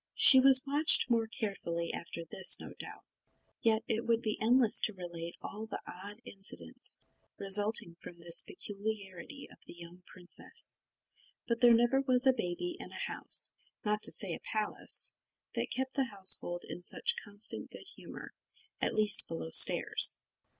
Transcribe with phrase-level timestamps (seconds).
[0.15, 3.03] She was watched more carefully after this, no doubt;
[3.61, 6.97] yet it would be endless to relate all the odd incidents
[7.37, 10.79] resulting from this peculiarity of the young princess.
[11.47, 13.51] But there never was a baby in a house,
[13.85, 15.13] not to say a palace,
[15.53, 18.33] that kept the household in such constant good humour,
[18.81, 20.17] at least below stairs.